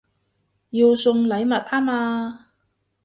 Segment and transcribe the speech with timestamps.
[0.03, 0.03] 要
[0.95, 2.47] 送禮物吖嘛